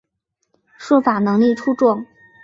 [0.79, 2.03] 术法能力出众。